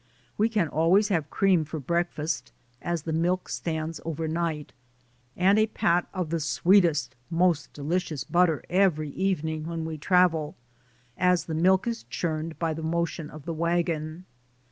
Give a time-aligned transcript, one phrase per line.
[0.35, 2.51] We can always have cream for breakfast,
[2.81, 4.73] as the milk stands over night,
[5.37, 10.55] and a pat of the sweetest, most delicious but ter every evening, when we travel,
[11.19, 14.25] as the milk is churned by the motion of the wagon.